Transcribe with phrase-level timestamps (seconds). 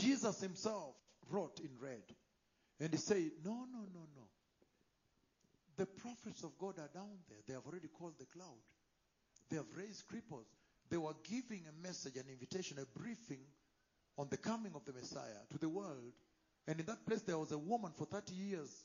[0.00, 0.94] Jesus himself
[1.30, 2.02] wrote in red.
[2.80, 4.22] And he said, No, no, no, no.
[5.76, 7.38] The prophets of God are down there.
[7.46, 8.60] They have already called the cloud.
[9.50, 10.46] They have raised cripples.
[10.90, 13.40] They were giving a message, an invitation, a briefing
[14.18, 16.12] on the coming of the Messiah to the world.
[16.66, 18.84] And in that place, there was a woman for 30 years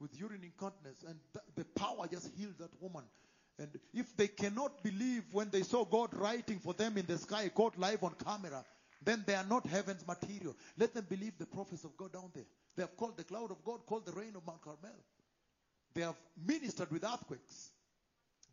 [0.00, 3.04] with urine incontinence, and th- the power just healed that woman.
[3.58, 7.48] And if they cannot believe when they saw God writing for them in the sky,
[7.50, 8.64] caught live on camera,
[9.04, 10.54] then they are not heaven's material.
[10.76, 12.44] Let them believe the prophets of God down there.
[12.76, 14.90] They have called the cloud of God, called the rain of Mount Carmel.
[15.94, 17.70] They have ministered with earthquakes.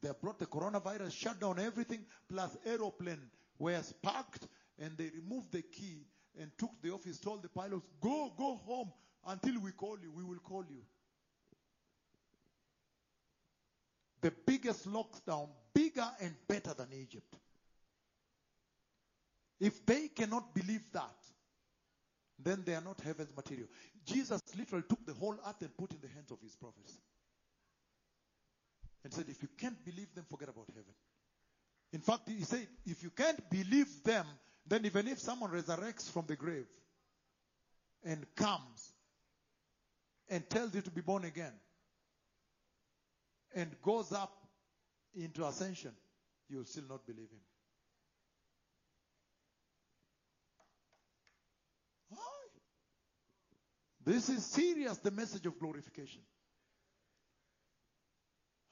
[0.01, 3.21] They have brought the coronavirus, shut down everything, plus aeroplane
[3.57, 4.47] was parked,
[4.77, 6.05] and they removed the key
[6.39, 8.91] and took the office, told the pilots, go, go home
[9.27, 10.11] until we call you.
[10.11, 10.81] We will call you.
[14.21, 17.35] The biggest lockdown, bigger and better than Egypt.
[19.59, 21.15] If they cannot believe that,
[22.41, 23.67] then they are not heaven's material.
[24.05, 26.97] Jesus literally took the whole earth and put in the hands of his prophets.
[29.03, 30.93] And said, if you can't believe them, forget about heaven.
[31.91, 34.25] In fact, he said, if you can't believe them,
[34.67, 36.67] then even if someone resurrects from the grave
[38.03, 38.93] and comes
[40.29, 41.53] and tells you to be born again
[43.55, 44.31] and goes up
[45.15, 45.91] into ascension,
[46.49, 47.39] you'll still not believe him.
[54.09, 56.21] This is serious, the message of glorification.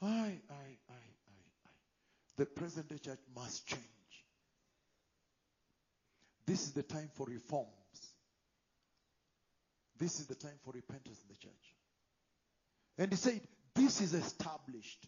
[0.01, 1.69] Aye, aye, aye, aye, aye.
[2.37, 3.83] The present day church must change.
[6.47, 7.69] This is the time for reforms.
[9.99, 11.75] This is the time for repentance in the church.
[12.97, 13.41] And he said,
[13.75, 15.05] This is established.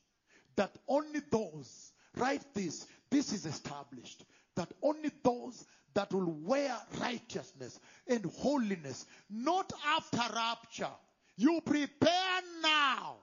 [0.58, 4.24] That only those, write this, this is established.
[4.60, 10.92] That only those that will wear righteousness and holiness, not after rapture.
[11.38, 13.16] You prepare now.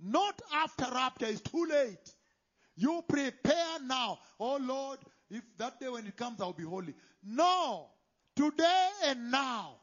[0.00, 2.12] Not after rapture, it's too late.
[2.74, 4.18] You prepare now.
[4.40, 4.98] Oh Lord,
[5.30, 6.94] if that day when it comes, I'll be holy.
[7.22, 7.90] No.
[8.34, 9.76] Today and now.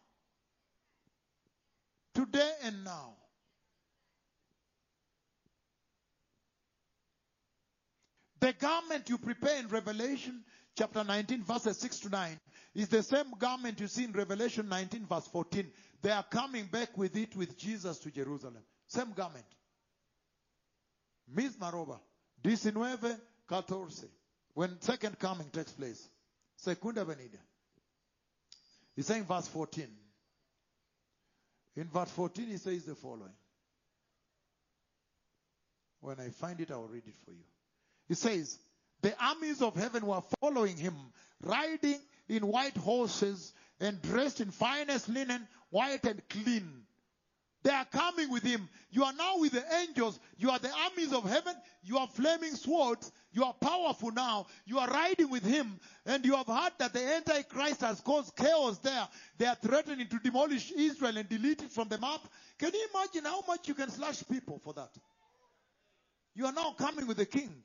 [2.13, 3.13] Today and now.
[8.41, 10.43] The garment you prepare in Revelation
[10.75, 12.39] chapter 19, verses 6 to 9,
[12.73, 15.71] is the same garment you see in Revelation 19, verse 14.
[16.01, 18.63] They are coming back with it with Jesus to Jerusalem.
[18.87, 19.45] Same garment.
[21.33, 21.99] Misma roba.
[22.43, 22.73] 19,
[23.47, 24.09] 14.
[24.55, 26.09] When second coming takes place.
[26.57, 27.37] Segunda venida.
[28.95, 29.87] He's saying verse 14.
[31.75, 33.33] In verse 14, he says the following.
[35.99, 37.43] When I find it, I will read it for you.
[38.11, 38.59] He says,
[39.03, 40.95] The armies of heaven were following him,
[41.39, 41.97] riding
[42.27, 46.83] in white horses and dressed in finest linen, white and clean.
[47.63, 48.67] They are coming with him.
[48.89, 50.19] You are now with the angels.
[50.35, 51.55] You are the armies of heaven.
[51.83, 53.09] You are flaming swords.
[53.31, 54.47] You are powerful now.
[54.65, 55.79] You are riding with him.
[56.05, 59.07] And you have heard that the Antichrist has caused chaos there.
[59.37, 62.19] They are threatening to demolish Israel and delete it from the map.
[62.59, 64.91] Can you imagine how much you can slash people for that?
[66.35, 67.63] You are now coming with the king.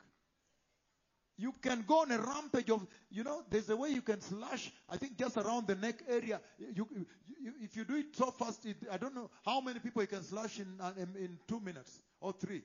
[1.38, 4.72] You can go on a rampage of, you know, there's a way you can slash,
[4.88, 6.40] I think just around the neck area.
[6.58, 7.06] You, you,
[7.38, 10.08] you, if you do it so fast, it, I don't know how many people you
[10.08, 12.62] can slash in, uh, in, in two minutes or three.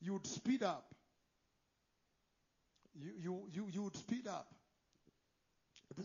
[0.00, 0.94] You would speed up.
[2.94, 4.46] You, you, you, you would speed up.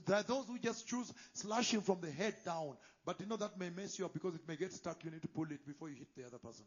[0.05, 2.77] There are those who just choose slashing from the head down.
[3.05, 5.03] But you know that may mess you up because it may get stuck.
[5.05, 6.65] You need to pull it before you hit the other person.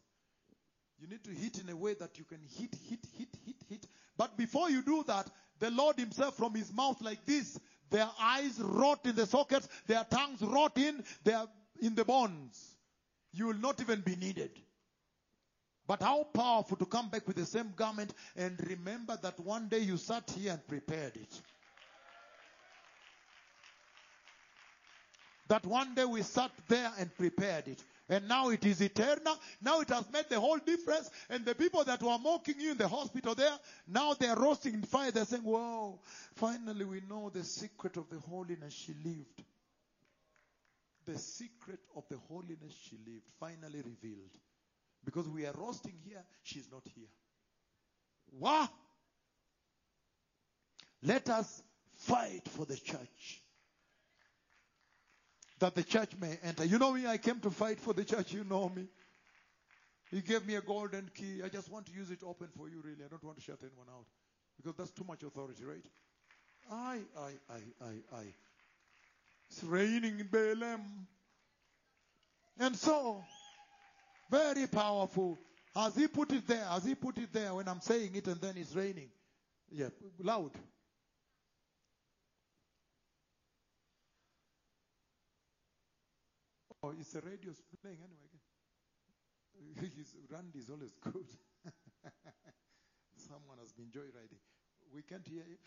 [0.98, 3.59] You need to hit in a way that you can hit, hit, hit, hit.
[4.20, 5.30] But before you do that,
[5.60, 7.58] the Lord Himself from His mouth like this,
[7.88, 11.48] their eyes rot in the sockets, their tongues rot in, they are
[11.80, 12.76] in the bones.
[13.32, 14.50] You will not even be needed.
[15.86, 19.78] But how powerful to come back with the same garment and remember that one day
[19.78, 21.40] you sat here and prepared it.
[25.48, 27.82] That one day we sat there and prepared it.
[28.10, 29.38] And now it is eternal.
[29.62, 31.08] Now it has made the whole difference.
[31.30, 34.74] And the people that were mocking you in the hospital there, now they are roasting
[34.74, 35.12] in fire.
[35.12, 36.00] They're saying, Wow,
[36.34, 39.44] finally we know the secret of the holiness she lived.
[41.06, 44.36] The secret of the holiness she lived, finally revealed.
[45.04, 47.08] Because we are roasting here, she's not here.
[48.32, 48.68] Wow!
[51.02, 51.62] Let us
[52.00, 53.40] fight for the church
[55.60, 56.64] that the church may enter.
[56.64, 58.32] You know me, I came to fight for the church.
[58.32, 58.86] You know me.
[60.10, 61.40] He gave me a golden key.
[61.44, 63.04] I just want to use it open for you, really.
[63.04, 64.06] I don't want to shut anyone out
[64.56, 65.84] because that's too much authority, right?
[66.70, 68.22] I, I, I, I, I.
[69.48, 70.80] It's raining in Bethlehem.
[72.58, 73.22] And so,
[74.30, 75.38] very powerful.
[75.74, 76.64] Has he put it there?
[76.64, 79.08] Has he put it there when I'm saying it and then it's raining?
[79.70, 79.88] Yeah,
[80.22, 80.50] loud.
[86.82, 88.40] Oh, it's the radio's playing anyway.
[89.80, 91.26] His Randy is always good.
[93.28, 94.40] Someone has been joyriding.
[94.94, 95.58] We can't hear him.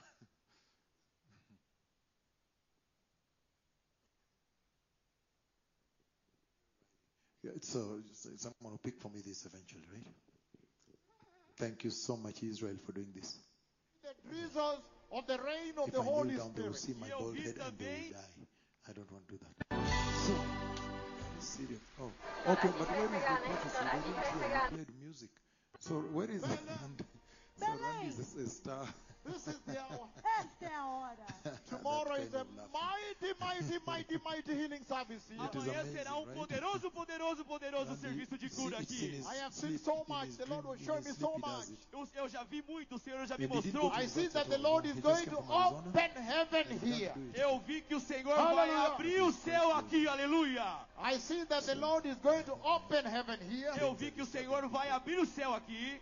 [7.43, 10.07] yeah, so, so someone will pick for me this eventually, right?
[11.59, 13.37] Thank you so much, Israel, for doing this.
[14.01, 14.79] The drizzles
[15.11, 17.37] of the rain of If the I Holy kneel down, they will see my bald
[17.37, 18.47] head and they will die.
[18.89, 19.53] I don't want to do that.
[20.25, 20.62] So,
[21.43, 21.79] serious.
[22.01, 22.11] Oh,
[22.53, 23.85] okay, but where is the prophecy?
[23.91, 24.47] They didn't hear.
[24.47, 25.29] We played music.
[25.79, 26.41] So where is
[26.81, 27.05] Randy?
[27.57, 28.87] So Randy is a star.
[29.25, 30.09] This is the hour.
[30.39, 31.25] Esta é a hora.
[31.69, 35.39] Tomorrow is a mighty, mighty, mighty, mighty healing service here.
[35.39, 36.39] Amanhã será um right?
[36.39, 39.23] poderoso, poderoso, poderoso serviço de cura aqui.
[39.31, 40.35] I have seen so much.
[40.37, 41.69] The Lord will show me so much.
[42.15, 43.91] Eu, já vi muito, o Senhor já me mostrou.
[43.93, 44.63] I see that the.
[44.63, 47.11] Lord is going to open heaven here.
[47.35, 50.63] Eu vi que o Senhor vai abrir o céu aqui, aleluia.
[50.97, 53.73] I see that the Lord is going to open heaven here.
[53.79, 56.01] Eu vi que o Senhor vai abrir o céu aqui.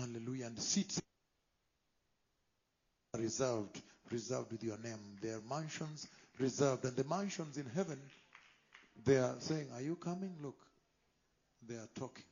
[0.00, 0.46] Hallelujah.
[0.46, 1.00] And seats
[3.14, 3.80] are reserved,
[4.10, 4.98] reserved with your name.
[5.20, 6.84] There are mansions reserved.
[6.84, 8.00] And the mansions in heaven,
[9.04, 10.34] they are saying, Are you coming?
[10.42, 10.56] Look,
[11.68, 12.24] they are talking.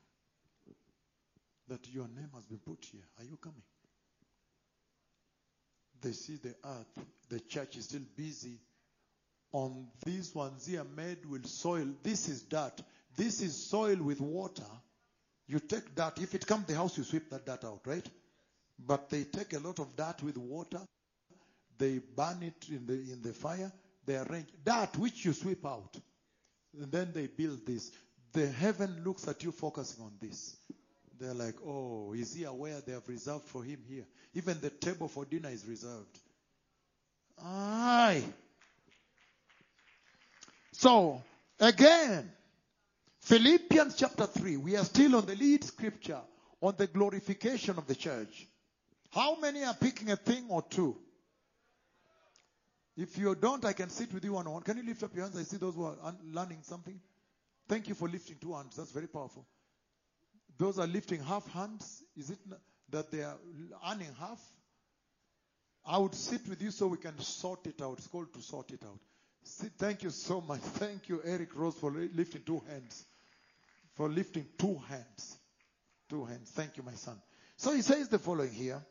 [1.69, 3.05] That your name has been put here.
[3.19, 3.63] Are you coming?
[6.01, 8.61] They see the earth, the church is still busy
[9.53, 11.89] on these ones here made with soil.
[12.03, 12.81] This is dirt.
[13.17, 14.63] This is soil with water.
[15.49, 16.19] You take dirt.
[16.21, 18.07] If it comes the house, you sweep that dirt out, right?
[18.79, 20.81] But they take a lot of dirt with water.
[21.79, 23.73] They burn it in the in the fire.
[24.05, 25.97] They arrange dirt which you sweep out,
[26.81, 27.91] and then they build this.
[28.33, 30.57] The heaven looks at you focusing on this.
[31.19, 34.05] They're like, oh, is he aware they have reserved for him here?
[34.35, 36.19] Even the table for dinner is reserved.
[37.43, 38.23] Aye.
[40.73, 41.23] So,
[41.59, 42.31] again,
[43.21, 46.21] Philippians chapter 3, we are still on the lead scripture
[46.61, 48.47] on the glorification of the church.
[49.11, 50.97] How many are picking a thing or two?
[52.97, 54.63] If you don't, I can sit with you one on one.
[54.63, 55.39] Can you lift up your hands?
[55.39, 57.01] I see those who are learning something.
[57.69, 58.77] Thank you for lifting two hands.
[58.77, 59.47] That's very powerful.
[60.59, 62.03] Those are lifting half hands.
[62.17, 62.39] Is it
[62.91, 63.37] that they are
[63.89, 64.41] earning half?
[65.87, 67.99] I would sit with you so we can sort it out.
[67.99, 68.99] It's called to sort it out.
[69.43, 70.61] Sit, thank you so much.
[70.61, 73.05] Thank you, Eric Rose, for li- lifting two hands.
[73.95, 75.37] For lifting two hands.
[76.09, 76.51] Two hands.
[76.51, 77.21] Thank you, my son.
[77.57, 78.83] So he says the following here.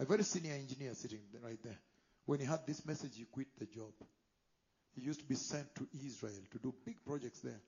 [0.00, 1.78] A very senior engineer sitting right there.
[2.26, 3.92] When he had this message, he quit the job.
[4.94, 7.60] He used to be sent to Israel to do big projects there.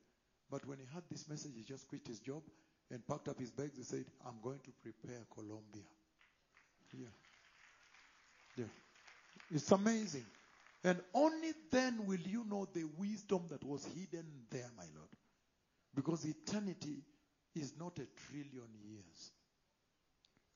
[0.51, 2.43] But when he had this message, he just quit his job
[2.91, 3.77] and packed up his bags.
[3.77, 5.83] He said, I'm going to prepare Colombia.
[6.93, 7.07] Yeah.
[8.57, 8.65] Yeah.
[9.53, 10.25] It's amazing.
[10.83, 15.09] And only then will you know the wisdom that was hidden there, my Lord.
[15.95, 17.03] Because eternity
[17.55, 19.33] is not a trillion years.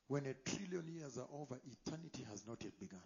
[0.08, 3.00] When a trillion years are over, eternity has not yet begun.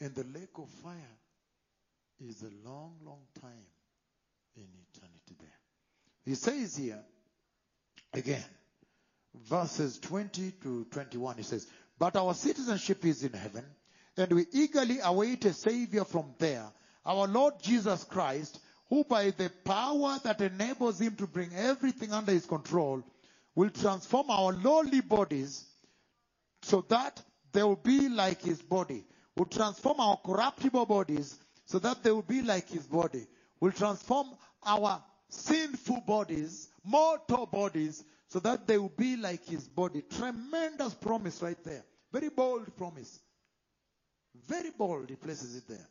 [0.00, 1.18] And the lake of fire
[2.20, 3.66] is a long, long time
[4.56, 5.48] in eternity there.
[6.24, 7.02] He says here,
[8.12, 8.44] again,
[9.48, 11.66] verses 20 to 21, he says,
[11.98, 13.64] But our citizenship is in heaven,
[14.20, 16.66] and we eagerly await a Savior from there,
[17.04, 22.32] our Lord Jesus Christ, who by the power that enables him to bring everything under
[22.32, 23.02] his control,
[23.54, 25.64] will transform our lowly bodies
[26.62, 27.22] so that
[27.52, 29.04] they will be like his body.
[29.36, 33.26] Will transform our corruptible bodies so that they will be like his body.
[33.60, 34.28] Will transform
[34.64, 40.02] our sinful bodies, mortal bodies, so that they will be like his body.
[40.02, 41.84] Tremendous promise right there.
[42.12, 43.20] Very bold promise.
[44.46, 45.88] Very bold, he places it there.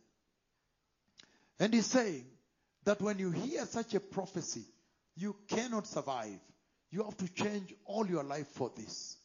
[1.59, 2.25] And he's saying
[2.85, 4.63] that when you hear such a prophecy,
[5.15, 6.39] you cannot survive.
[6.91, 9.17] You have to change all your life for this.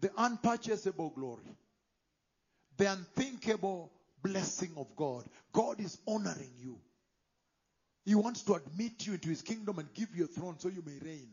[0.00, 1.56] The unpurchasable glory,
[2.76, 3.90] the unthinkable
[4.22, 5.24] blessing of God.
[5.52, 6.78] God is honoring you.
[8.04, 10.82] He wants to admit you into his kingdom and give you a throne so you
[10.84, 11.28] may reign.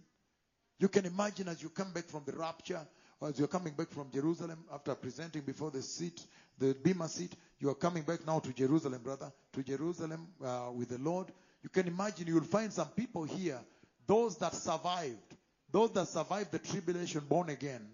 [0.79, 2.85] You can imagine as you come back from the rapture,
[3.21, 6.21] as you're coming back from Jerusalem after presenting before the seat,
[6.59, 10.89] the Bema seat, you are coming back now to Jerusalem, brother, to Jerusalem uh, with
[10.89, 11.27] the Lord.
[11.63, 13.59] You can imagine you'll find some people here,
[14.05, 15.35] those that survived,
[15.71, 17.87] those that survived the tribulation, born again,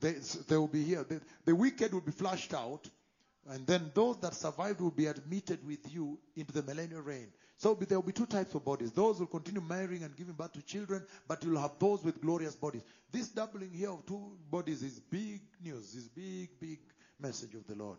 [0.00, 0.14] they,
[0.48, 1.04] they will be here.
[1.04, 2.88] The, the wicked will be flushed out,
[3.48, 7.28] and then those that survived will be admitted with you into the millennial reign.
[7.60, 8.90] So there will be two types of bodies.
[8.90, 12.54] Those will continue marrying and giving birth to children, but you'll have those with glorious
[12.54, 12.80] bodies.
[13.12, 16.78] This doubling here of two bodies is big news, is big, big
[17.20, 17.98] message of the Lord.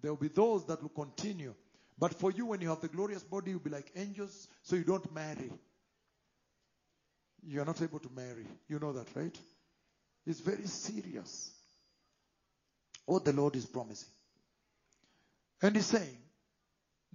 [0.00, 1.54] There will be those that will continue.
[1.96, 4.82] But for you, when you have the glorious body, you'll be like angels, so you
[4.82, 5.52] don't marry.
[7.46, 8.46] You are not able to marry.
[8.68, 9.38] You know that, right?
[10.26, 11.52] It's very serious.
[13.06, 14.08] What the Lord is promising.
[15.62, 16.18] And He's saying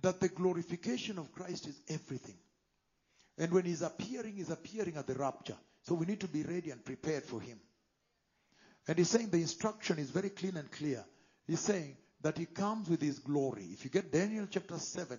[0.01, 2.37] that the glorification of Christ is everything.
[3.37, 5.57] And when He's appearing, He's appearing at the rapture.
[5.83, 7.59] So we need to be ready and prepared for Him.
[8.87, 11.03] And He's saying the instruction is very clean and clear.
[11.45, 13.65] He's saying that He comes with His glory.
[13.71, 15.17] If you get Daniel chapter 7,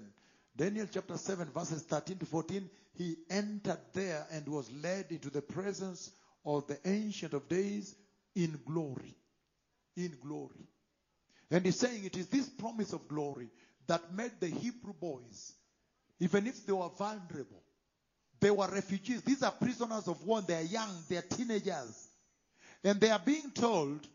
[0.57, 5.43] Daniel chapter 7, verses 13 to 14, He entered there and was led into the
[5.43, 6.11] presence
[6.45, 7.95] of the Ancient of Days
[8.35, 9.17] in glory.
[9.97, 10.69] In glory.
[11.51, 13.49] And he's saying it is this promise of glory
[13.89, 15.53] that made the Hebrew boys,
[16.21, 17.63] even if they were vulnerable,
[18.41, 19.23] they were refugees.
[19.23, 20.43] These are prisoners of war.
[20.43, 20.91] They are young.
[21.09, 22.09] They are teenagers.
[22.85, 24.07] And they are being told,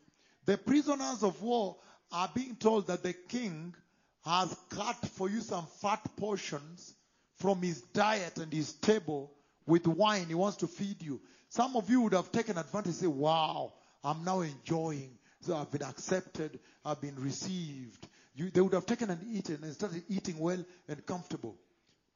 [0.45, 1.75] the prisoners of war
[2.11, 3.75] are being told that the king
[4.23, 6.93] has cut for you some fat portions
[7.37, 9.31] from his diet and his table
[9.65, 10.27] with wine.
[10.27, 11.19] He wants to feed you.
[11.49, 15.17] Some of you would have taken advantage say, wow, I'm now enjoying.
[15.41, 16.59] So I've been accepted.
[16.85, 18.07] I've been received.
[18.35, 21.55] You, they would have taken and eaten and started eating well and comfortable.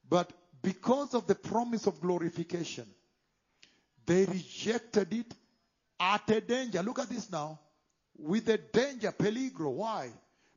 [0.09, 0.31] But
[0.62, 2.86] because of the promise of glorification,
[4.05, 5.33] they rejected it
[6.00, 6.81] at a danger.
[6.81, 7.59] Look at this now.
[8.17, 9.71] With a danger, peligro.
[9.71, 10.09] Why?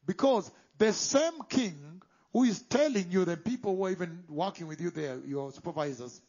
[0.07, 2.01] Because the same king
[2.33, 6.21] who is telling you, the people who are even working with you there, your supervisors,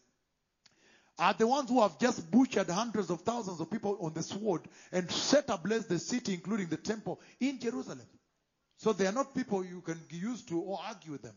[1.18, 4.62] are the ones who have just butchered hundreds of thousands of people on the sword
[4.92, 8.02] and set ablaze the city, including the temple in Jerusalem.
[8.82, 11.36] So they are not people you can use to or argue them.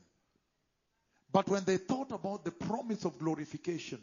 [1.31, 3.99] But when they thought about the promise of glorification,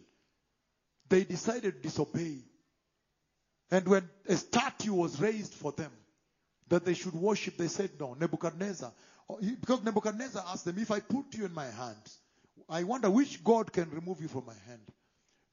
[1.09, 2.37] they decided to disobey.
[3.71, 5.91] And when a statue was raised for them
[6.67, 8.13] that they should worship, they said no.
[8.13, 8.93] Nebuchadnezzar,
[9.27, 12.19] oh, because Nebuchadnezzar asked them, if I put you in my hands,
[12.69, 14.81] I wonder which God can remove you from my hand.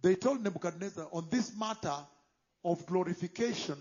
[0.02, 1.96] They told Nebuchadnezzar, on this matter
[2.66, 3.78] of glorification,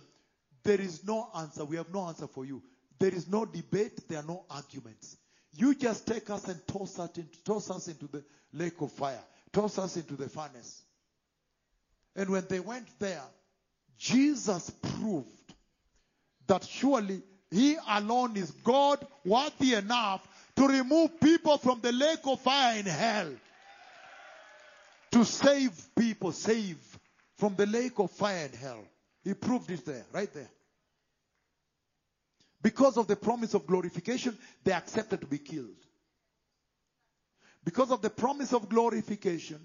[0.64, 1.66] there is no answer.
[1.66, 2.64] We have no answer for you.
[3.00, 4.08] There is no debate.
[4.08, 5.18] There are no arguments.
[5.54, 8.24] You just take us and toss us, into, toss us into the
[8.54, 9.24] lake of fire.
[9.52, 10.84] Toss us into the furnace.
[12.16, 13.24] And when they went there,
[13.98, 15.54] Jesus proved
[16.48, 22.42] that surely He alone is God worthy enough to remove people from the lake of
[22.42, 23.32] fire in hell.
[25.12, 26.78] To save people, save
[27.38, 28.84] from the lake of fire and hell.
[29.24, 30.50] He proved it there, right there.
[32.62, 35.76] Because of the promise of glorification, they accepted to be killed.
[37.64, 39.60] Because of the promise of glorification,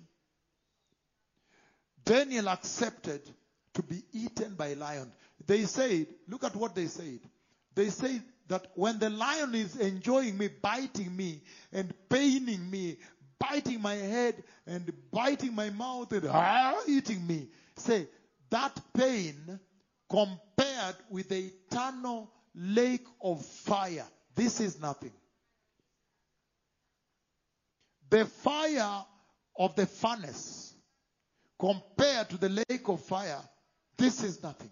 [2.04, 3.22] Daniel accepted
[3.75, 5.12] to be eaten by a lion.
[5.46, 7.20] They said, look at what they said.
[7.75, 12.99] They said that when the lion is enjoying me, biting me, and paining me,
[13.38, 18.06] biting my head, and biting my mouth, and ah, eating me, say,
[18.50, 19.58] that pain
[20.11, 25.12] compared with the eternal lake of fire, this is nothing.
[28.11, 29.04] The fire
[29.56, 30.75] of the furnace
[31.59, 33.40] compared to the lake of fire,
[33.97, 34.71] this is nothing.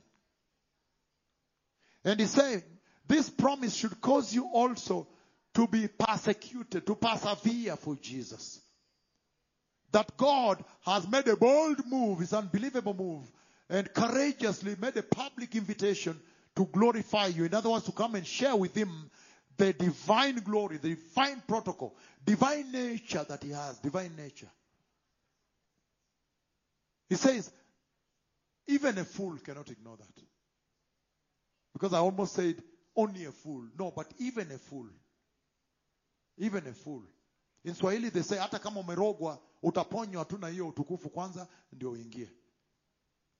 [2.04, 2.62] And he's saying,
[3.06, 5.06] this promise should cause you also
[5.54, 8.60] to be persecuted, to persevere for Jesus.
[9.92, 13.30] That God has made a bold move, his unbelievable move,
[13.68, 16.18] and courageously made a public invitation
[16.60, 17.46] to glorify you.
[17.46, 19.10] In other words, to come and share with him
[19.56, 24.50] the divine glory, the divine protocol, divine nature that he has, divine nature.
[27.08, 27.50] He says,
[28.68, 30.22] even a fool cannot ignore that.
[31.72, 32.62] Because I almost said
[32.94, 33.64] only a fool.
[33.78, 34.86] No, but even a fool.
[36.36, 37.02] Even a fool.
[37.64, 42.28] In Swahili they say hata kama umerogwa utaponywa tu na hiyo utukufu kwanza ndio uingie.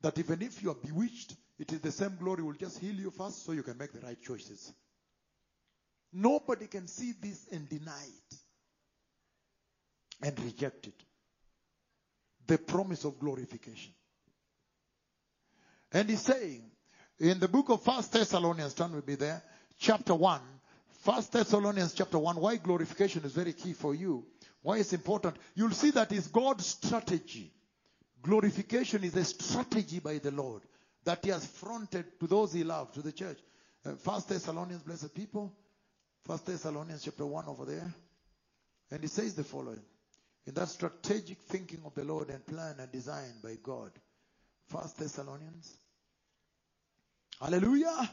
[0.01, 3.11] That even if you are bewitched, it is the same glory will just heal you
[3.11, 4.73] first so you can make the right choices.
[6.11, 8.37] Nobody can see this and deny it
[10.23, 10.95] and reject it.
[12.47, 13.93] The promise of glorification.
[15.93, 16.63] And he's saying
[17.19, 19.43] in the book of First Thessalonians, turn will be there,
[19.79, 20.41] chapter 1.
[21.03, 24.25] First Thessalonians chapter 1, why glorification is very key for you.
[24.63, 25.37] Why it's important.
[25.55, 27.53] You'll see that is God's strategy.
[28.23, 30.63] Glorification is a strategy by the Lord
[31.05, 33.39] that he has fronted to those he loved, to the church.
[33.85, 35.53] Uh, First Thessalonians, blessed people.
[36.27, 37.95] First Thessalonians chapter 1 over there.
[38.91, 39.83] And he says the following.
[40.47, 43.91] In that strategic thinking of the Lord and plan and design by God.
[44.69, 45.77] First Thessalonians.
[47.41, 48.11] Hallelujah.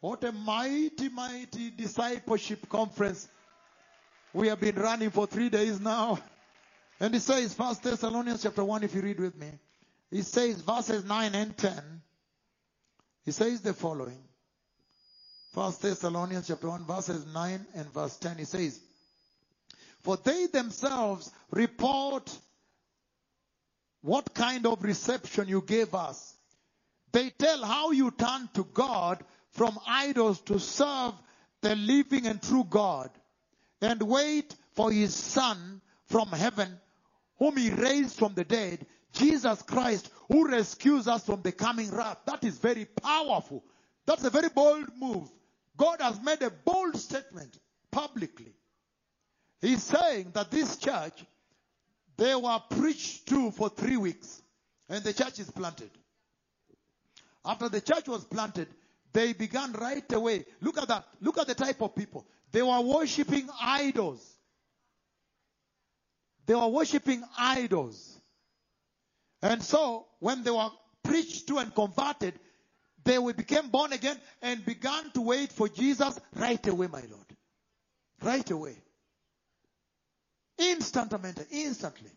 [0.00, 3.28] What a mighty, mighty discipleship conference
[4.32, 6.18] we have been running for three days now.
[6.98, 9.48] And it says, First Thessalonians chapter 1, if you read with me.
[10.12, 11.72] It says, verses 9 and 10.
[13.24, 14.22] He says the following.
[15.54, 18.36] First Thessalonians chapter 1, verses 9 and verse 10.
[18.36, 18.78] He says,
[20.02, 22.30] For they themselves report
[24.02, 26.34] what kind of reception you gave us.
[27.12, 31.14] They tell how you turned to God from idols to serve
[31.62, 33.10] the living and true God
[33.80, 36.78] and wait for his son from heaven
[37.38, 42.18] whom he raised from the dead, Jesus Christ who rescues us from the coming wrath.
[42.26, 43.64] That is very powerful.
[44.06, 45.30] That's a very bold move.
[45.76, 47.58] God has made a bold statement
[47.90, 48.54] publicly.
[49.60, 51.24] He's saying that this church,
[52.16, 54.42] they were preached to for three weeks
[54.88, 55.90] and the church is planted.
[57.44, 58.68] After the church was planted,
[59.12, 60.44] they began right away.
[60.60, 61.04] Look at that.
[61.20, 62.26] Look at the type of people.
[62.50, 64.26] They were worshipping idols.
[66.46, 68.11] They were worshipping idols.
[69.42, 70.70] And so, when they were
[71.02, 72.38] preached to and converted,
[73.04, 77.26] they became born again and began to wait for Jesus right away, my Lord.
[78.22, 78.76] Right away.
[80.60, 82.10] Instantamente, instantly.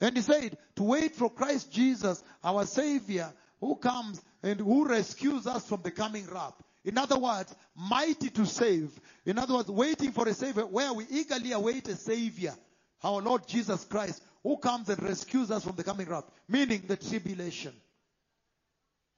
[0.00, 5.46] And he said, to wait for Christ Jesus, our Savior, who comes and who rescues
[5.46, 6.54] us from the coming wrath.
[6.84, 8.90] In other words, mighty to save.
[9.24, 12.54] In other words, waiting for a Savior, where we eagerly await a Savior,
[13.02, 16.30] our Lord Jesus Christ, who comes and rescues us from the coming wrath.
[16.48, 17.72] Meaning the tribulation.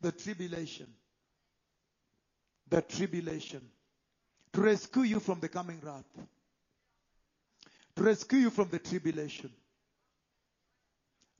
[0.01, 0.87] The tribulation.
[2.71, 3.61] The tribulation.
[4.53, 6.07] To rescue you from the coming wrath.
[7.97, 9.51] To rescue you from the tribulation.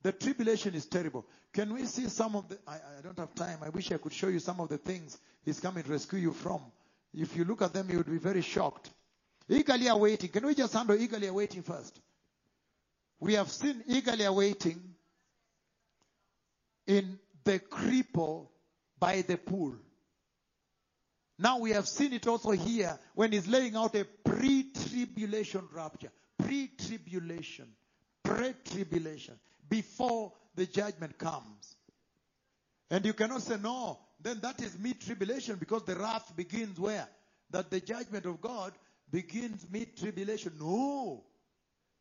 [0.03, 1.25] The tribulation is terrible.
[1.53, 3.59] Can we see some of the, I, I don't have time.
[3.63, 6.33] I wish I could show you some of the things he's coming to rescue you
[6.33, 6.61] from.
[7.15, 8.91] If you look at them, you would be very shocked.
[9.49, 10.31] Eagerly awaiting.
[10.31, 12.01] Can we just handle eagerly awaiting first?
[13.21, 14.81] We have seen eagerly awaiting
[16.87, 18.49] in the cripple
[18.99, 19.75] by the pool.
[21.39, 26.11] Now we have seen it also here when he's laying out a pre-tribulation rapture.
[26.39, 27.67] Pre-tribulation.
[28.23, 29.39] Pre-tribulation.
[29.69, 31.77] Before the judgment comes.
[32.91, 37.09] And you cannot say, no, then that is mid-tribulation because the wrath begins where?
[37.51, 38.73] That the judgment of God
[39.11, 40.53] begins mid-tribulation.
[40.59, 41.25] No.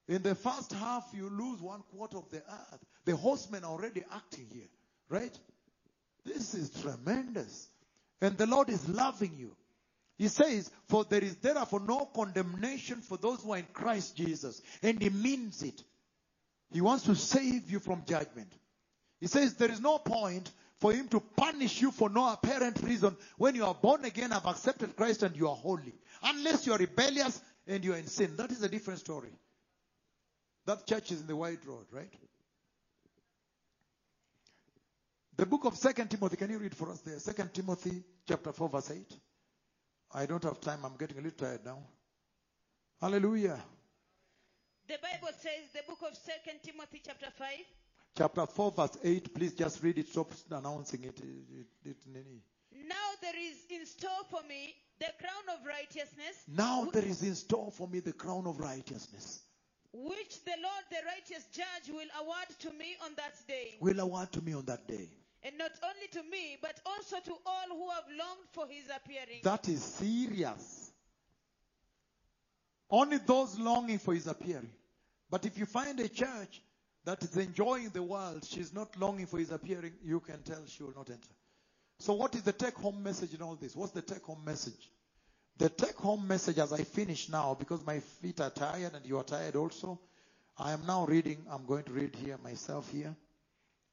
[0.07, 2.85] In the first half, you lose one quarter of the earth.
[3.05, 4.69] The horsemen are already acting here,
[5.09, 5.37] right?
[6.23, 7.69] This is tremendous.
[8.21, 9.55] And the Lord is loving you.
[10.17, 14.61] He says, For there is therefore no condemnation for those who are in Christ Jesus.
[14.81, 15.83] And He means it.
[16.71, 18.51] He wants to save you from judgment.
[19.19, 23.17] He says there is no point for Him to punish you for no apparent reason
[23.37, 25.93] when you are born again, have accepted Christ, and you are holy.
[26.23, 28.35] Unless you are rebellious and you are in sin.
[28.35, 29.31] That is a different story.
[30.65, 32.11] That church is in the wide road, right?
[35.37, 37.19] The book of Second Timothy, can you read for us there?
[37.19, 39.17] Second Timothy chapter 4, verse 8.
[40.13, 41.79] I don't have time, I'm getting a little tired now.
[43.01, 43.59] Hallelujah.
[44.87, 47.47] The Bible says, the book of Second Timothy chapter 5,
[48.17, 49.33] Chapter 4, verse 8.
[49.35, 50.07] Please just read it.
[50.07, 51.19] Stop announcing it.
[51.19, 52.41] It- it- it-
[52.87, 57.35] Now there is in store for me the crown of righteousness, Now there is in
[57.35, 59.41] store for me the crown of righteousness.
[59.95, 63.75] Which the Lord, the righteous judge, will award to me on that day.
[63.79, 65.09] Will award to me on that day.
[65.43, 69.41] And not only to me, but also to all who have longed for his appearing.
[69.43, 70.91] That is serious.
[72.89, 74.69] Only those longing for his appearing.
[75.29, 76.61] But if you find a church
[77.05, 80.83] that is enjoying the world, she's not longing for his appearing, you can tell she
[80.83, 81.29] will not enter.
[81.99, 83.75] So, what is the take home message in all this?
[83.75, 84.91] What's the take home message?
[85.57, 89.17] The take home message as I finish now, because my feet are tired and you
[89.17, 89.99] are tired also,
[90.57, 93.15] I am now reading, I'm going to read here myself here.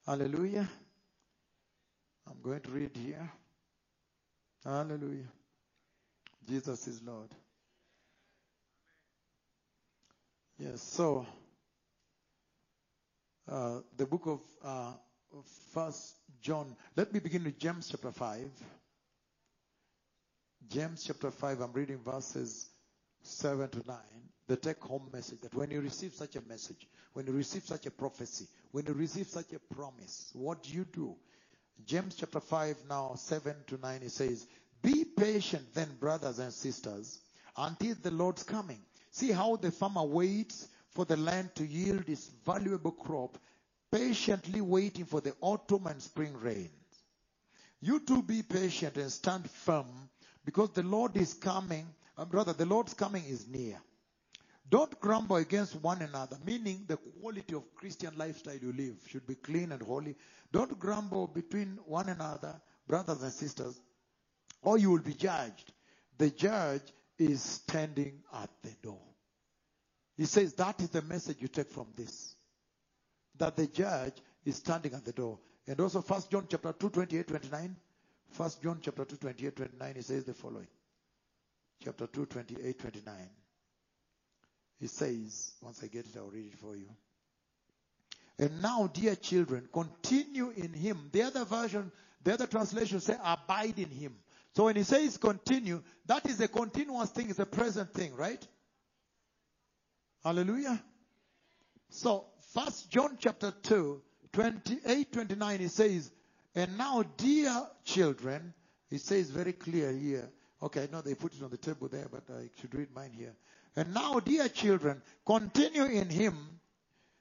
[0.07, 0.69] Hallelujah.
[2.29, 3.31] I'm going to read here.
[4.65, 5.29] Hallelujah.
[6.49, 7.31] Jesus is Lord.
[10.59, 11.27] Yes, so
[13.49, 14.93] uh, the book of uh,
[15.73, 16.77] First John.
[16.97, 18.51] Let me begin with James chapter five.
[20.69, 21.61] James chapter five.
[21.61, 22.71] I'm reading verses
[23.23, 23.99] seven to nine.
[24.49, 27.91] The take-home message that when you receive such a message, when you receive such a
[27.91, 31.15] prophecy, when you receive such a promise, what do you do?
[31.87, 34.47] James chapter 5 now 7 to 9 it says,
[34.83, 37.21] Be patient then brothers and sisters
[37.57, 38.81] until the Lord's coming.
[39.11, 43.39] See how the farmer waits for the land to yield its valuable crop,
[43.91, 46.71] patiently waiting for the autumn and spring rains.
[47.81, 49.87] You too be patient and stand firm
[50.45, 53.81] because the Lord is coming, uh, brother, the Lord's coming is near.
[54.69, 59.35] Don't grumble against one another, meaning the quality of Christian lifestyle you live should be
[59.35, 60.17] clean and holy.
[60.51, 63.81] Don't grumble between one another, brothers and sisters,
[64.63, 65.73] or you will be judged.
[66.17, 69.03] The judge is standing at the door.
[70.17, 72.35] He says that is the message you take from this.
[73.37, 75.39] That the judge is standing at the door.
[75.67, 77.77] And also First John chapter 2, 28, 29.
[78.33, 80.67] First John chapter 2, 28, 29, he says the following.
[81.85, 83.15] Chapter 2, 28, 29.
[84.81, 86.89] He says, once I get it, I'll read it for you.
[88.39, 91.11] And now, dear children, continue in him.
[91.13, 91.93] The other version,
[92.25, 94.17] the other translation say abide in him.
[94.57, 98.45] So when he says continue, that is a continuous thing, it's a present thing, right?
[100.25, 100.83] Hallelujah.
[101.91, 106.11] So, first John chapter 2, 28, 29, he says,
[106.55, 108.53] and now, dear children,
[108.91, 110.29] it says very clear here.
[110.63, 113.13] Okay, I know they put it on the table there, but I should read mine
[113.17, 113.35] here.
[113.75, 116.37] And now, dear children, continue in him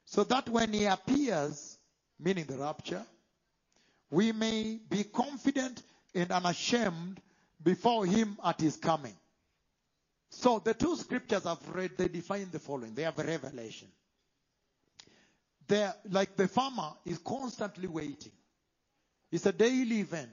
[0.04, 1.78] so that when he appears,
[2.20, 3.02] meaning the rapture,
[4.10, 5.82] we may be confident
[6.14, 7.20] and unashamed
[7.62, 9.16] before him at his coming.
[10.28, 12.94] So the two scriptures I've read, they define the following.
[12.94, 13.88] They have a revelation.
[15.66, 18.32] They're like the farmer is constantly waiting.
[19.32, 20.30] It's a daily event.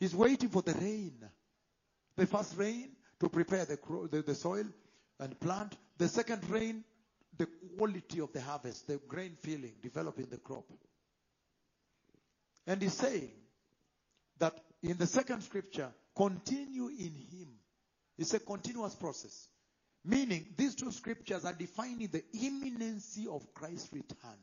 [0.00, 1.14] He's waiting for the rain.
[2.16, 4.64] The first rain to prepare the, cro- the, the soil
[5.20, 5.76] and plant.
[5.96, 6.84] The second rain,
[7.38, 7.46] the
[7.78, 10.64] quality of the harvest, the grain filling, developing the crop.
[12.66, 13.30] And he's saying
[14.38, 17.48] that in the second scripture, continue in him.
[18.18, 19.48] It's a continuous process.
[20.04, 24.38] Meaning, these two scriptures are defining the imminency of Christ's return.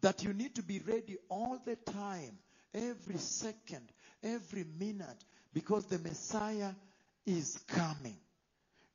[0.00, 2.38] That you need to be ready all the time,
[2.74, 3.90] every second,
[4.22, 6.72] every minute, because the Messiah
[7.26, 8.16] is coming.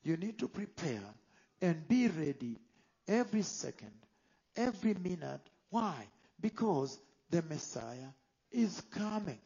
[0.03, 1.03] You need to prepare
[1.61, 2.59] and be ready
[3.07, 3.93] every second,
[4.55, 5.41] every minute.
[5.69, 6.07] Why?
[6.39, 8.11] Because the Messiah
[8.51, 9.39] is coming.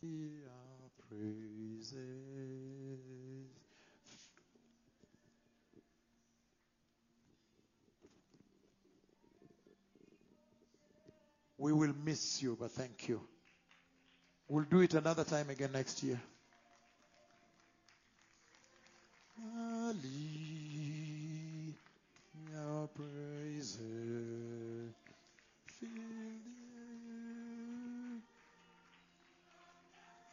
[0.04, 0.64] our.
[11.58, 13.22] We will miss you, but thank you.
[14.50, 16.20] We'll do it another time again next year.
[19.40, 20.44] Ali,
[22.96, 23.80] praises
[25.66, 26.53] fill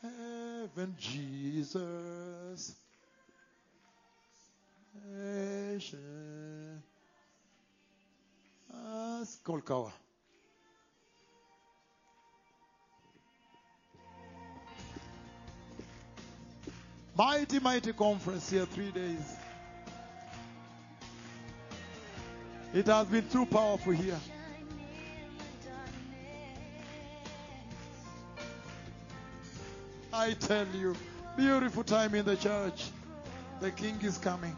[0.02, 2.74] heaven, Jesus.
[9.20, 9.92] Ask Kolkawa.
[17.16, 19.36] Mighty, mighty conference here, three days.
[22.72, 24.18] It has been too powerful here.
[30.20, 30.94] I tell you,
[31.34, 32.90] beautiful time in the church.
[33.58, 34.54] The King is coming.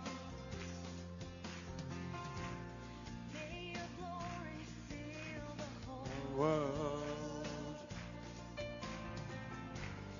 [6.37, 7.05] World.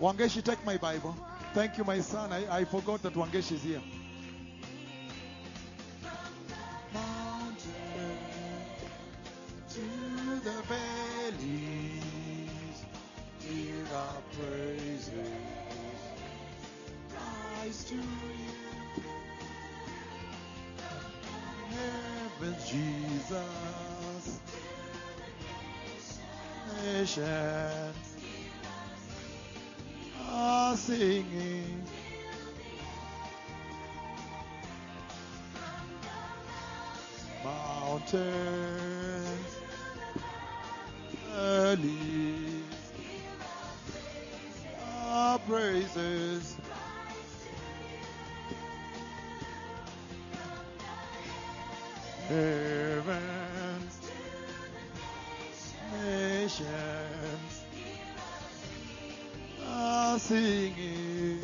[0.01, 1.17] Wangeshi, take my Bible.
[1.55, 2.33] Thank you, my son.
[2.33, 3.83] I, I forgot that Wangesh is here.
[38.03, 39.57] Mountains,
[41.31, 42.65] valleys,
[45.07, 46.57] our praises.
[52.29, 54.01] Heavens,
[56.03, 57.65] nations
[59.65, 61.39] are singing.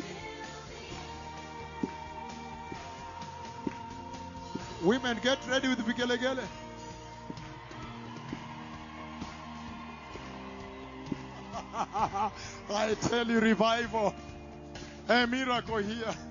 [4.81, 6.47] Women, get ready with Vigelegele.
[12.69, 14.13] I tell you, revival,
[15.09, 16.28] a miracle here.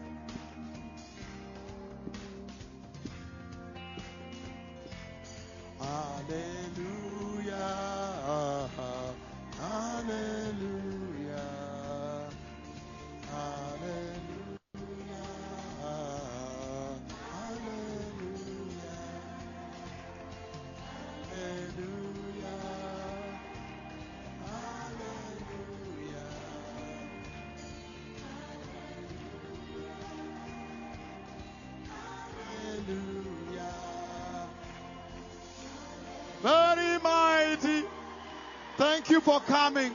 [39.18, 39.92] You for coming.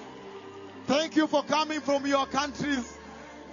[0.86, 2.98] Thank you for coming from your countries.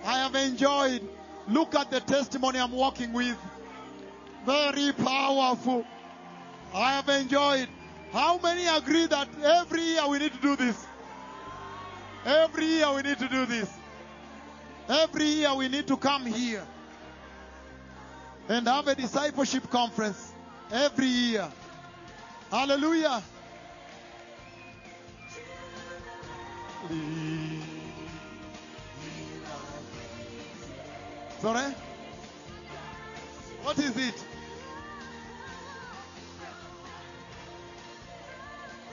[0.04, 1.06] I have enjoyed.
[1.48, 3.38] Look at the testimony I'm walking with.
[4.44, 5.84] Very powerful.
[6.74, 7.68] I have enjoyed.
[8.12, 10.86] How many agree that every year we need to do this?
[12.26, 13.70] Every year we need to do this.
[14.88, 16.66] Every year we need to come here
[18.48, 20.32] and have a discipleship conference
[20.72, 21.48] every year.
[22.50, 23.22] Hallelujah.
[31.40, 31.72] Sorry?
[33.62, 34.24] What is it?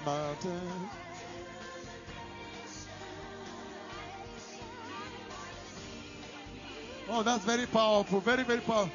[0.06, 0.90] Mountain.
[7.10, 8.20] Oh, that's very powerful.
[8.20, 8.92] Very, very powerful.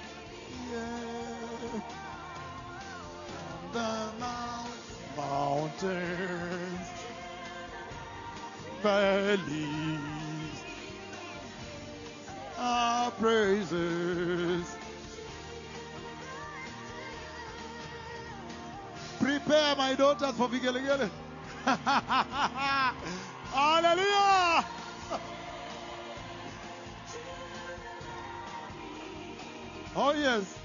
[0.71, 1.81] Yeah.
[3.73, 5.83] The mount-
[8.83, 9.99] valleys,
[12.59, 14.77] our praises.
[19.21, 21.09] Prepare my daughters for Vigelegele.
[23.53, 24.65] Hallelujah!
[29.95, 30.59] Oh, yes.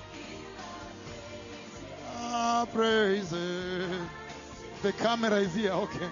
[2.15, 4.07] Ah, praises.
[4.81, 5.71] The camera is here.
[5.71, 6.09] Okay.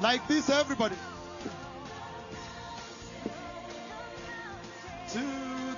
[0.00, 0.94] Like this, everybody.
[5.10, 5.18] To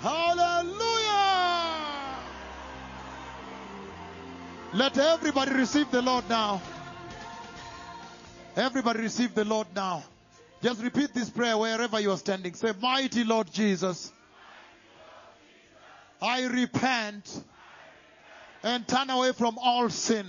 [0.00, 0.70] Hallelujah!
[4.72, 6.62] Let everybody receive the Lord now.
[8.56, 10.02] Everybody receive the Lord now.
[10.62, 12.52] Just repeat this prayer wherever you are standing.
[12.54, 14.12] Say, Mighty Lord Jesus,
[16.20, 17.44] I repent
[18.62, 20.26] and turn away from all sin.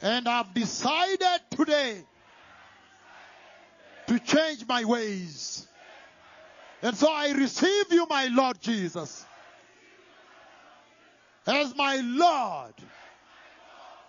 [0.00, 2.04] And I've decided today
[4.06, 5.66] to change my ways.
[6.80, 9.24] And so I receive you, my Lord Jesus,
[11.46, 12.74] as my Lord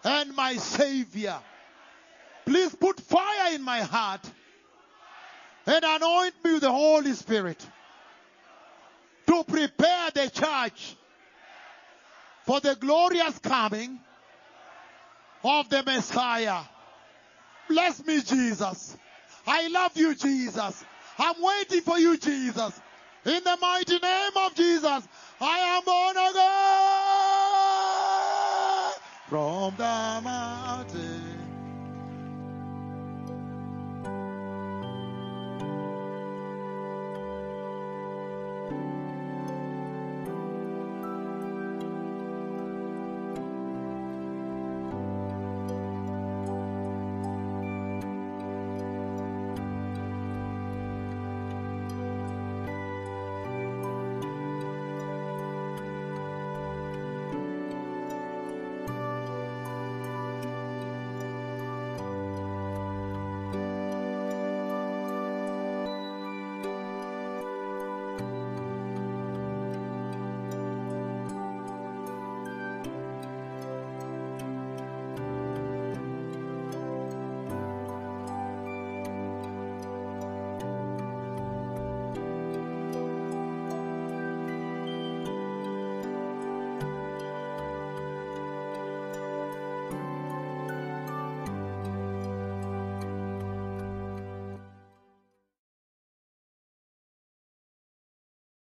[0.03, 1.39] and my Savior.
[2.45, 4.21] Please put fire in my heart
[5.65, 7.65] and anoint me with the Holy Spirit
[9.27, 10.95] to prepare the church
[12.45, 13.99] for the glorious coming
[15.43, 16.61] of the Messiah.
[17.69, 18.97] Bless me, Jesus.
[19.47, 20.83] I love you, Jesus.
[21.17, 22.79] I'm waiting for you, Jesus.
[23.25, 25.07] In the mighty name of Jesus,
[25.39, 26.53] I am born again
[29.29, 30.62] from the mountain.